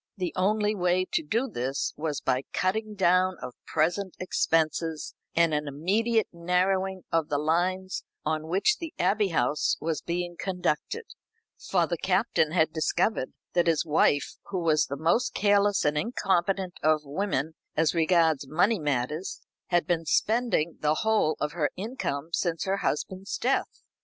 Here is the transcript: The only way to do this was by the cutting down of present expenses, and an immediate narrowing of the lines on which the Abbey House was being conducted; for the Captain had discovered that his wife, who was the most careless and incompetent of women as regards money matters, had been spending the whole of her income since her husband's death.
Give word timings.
The 0.17 0.33
only 0.35 0.73
way 0.73 1.05
to 1.13 1.21
do 1.21 1.47
this 1.47 1.93
was 1.95 2.21
by 2.21 2.41
the 2.41 2.47
cutting 2.59 2.95
down 2.95 3.37
of 3.39 3.53
present 3.67 4.15
expenses, 4.19 5.13
and 5.35 5.53
an 5.53 5.67
immediate 5.67 6.25
narrowing 6.33 7.03
of 7.11 7.29
the 7.29 7.37
lines 7.37 8.03
on 8.25 8.47
which 8.47 8.77
the 8.79 8.95
Abbey 8.97 9.27
House 9.27 9.77
was 9.79 10.01
being 10.01 10.37
conducted; 10.39 11.03
for 11.69 11.85
the 11.85 11.99
Captain 11.99 12.51
had 12.51 12.73
discovered 12.73 13.33
that 13.53 13.67
his 13.67 13.85
wife, 13.85 14.37
who 14.47 14.61
was 14.63 14.87
the 14.87 14.97
most 14.97 15.35
careless 15.35 15.85
and 15.85 15.95
incompetent 15.99 16.79
of 16.81 17.01
women 17.05 17.53
as 17.77 17.93
regards 17.93 18.47
money 18.47 18.79
matters, 18.79 19.41
had 19.67 19.85
been 19.85 20.05
spending 20.05 20.77
the 20.79 20.95
whole 21.05 21.37
of 21.39 21.51
her 21.51 21.69
income 21.75 22.29
since 22.33 22.63
her 22.63 22.77
husband's 22.77 23.37
death. 23.37 23.83